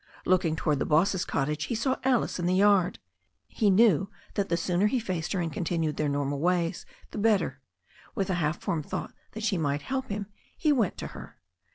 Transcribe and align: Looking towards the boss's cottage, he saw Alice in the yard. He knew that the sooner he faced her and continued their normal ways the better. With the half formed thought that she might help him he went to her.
Looking 0.25 0.55
towards 0.55 0.79
the 0.79 0.85
boss's 0.87 1.25
cottage, 1.25 1.65
he 1.65 1.75
saw 1.75 1.97
Alice 2.03 2.39
in 2.39 2.47
the 2.47 2.55
yard. 2.55 2.97
He 3.47 3.69
knew 3.69 4.09
that 4.33 4.49
the 4.49 4.57
sooner 4.57 4.87
he 4.87 4.99
faced 4.99 5.31
her 5.33 5.39
and 5.39 5.53
continued 5.53 5.97
their 5.97 6.09
normal 6.09 6.39
ways 6.39 6.87
the 7.11 7.19
better. 7.19 7.61
With 8.15 8.25
the 8.25 8.33
half 8.41 8.59
formed 8.59 8.87
thought 8.87 9.13
that 9.33 9.43
she 9.43 9.59
might 9.59 9.83
help 9.83 10.07
him 10.09 10.25
he 10.57 10.71
went 10.71 10.97
to 10.97 11.07
her. 11.09 11.37